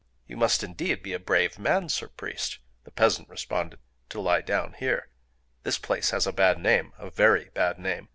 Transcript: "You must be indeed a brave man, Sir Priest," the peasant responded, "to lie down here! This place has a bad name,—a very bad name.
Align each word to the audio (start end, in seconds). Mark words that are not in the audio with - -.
"You 0.25 0.35
must 0.35 0.61
be 0.61 0.65
indeed 0.65 1.13
a 1.13 1.19
brave 1.19 1.59
man, 1.59 1.87
Sir 1.87 2.07
Priest," 2.07 2.57
the 2.85 2.91
peasant 2.91 3.29
responded, 3.29 3.77
"to 4.09 4.19
lie 4.19 4.41
down 4.41 4.73
here! 4.73 5.09
This 5.61 5.77
place 5.77 6.09
has 6.09 6.25
a 6.25 6.33
bad 6.33 6.57
name,—a 6.57 7.11
very 7.11 7.49
bad 7.53 7.77
name. 7.77 8.09